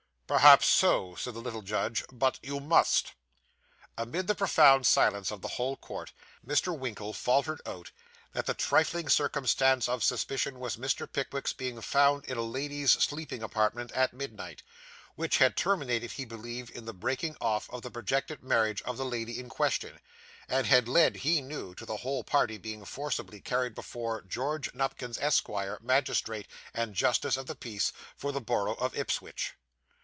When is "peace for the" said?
27.55-28.39